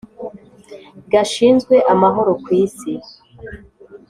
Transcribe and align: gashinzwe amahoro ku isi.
gashinzwe 1.11 1.75
amahoro 1.93 2.31
ku 2.43 2.49
isi. 2.63 2.93